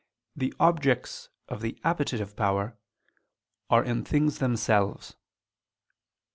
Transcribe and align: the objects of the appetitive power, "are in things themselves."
the 0.35 0.51
objects 0.59 1.29
of 1.47 1.61
the 1.61 1.79
appetitive 1.83 2.35
power, 2.35 2.75
"are 3.69 3.83
in 3.83 4.03
things 4.03 4.39
themselves." 4.39 5.15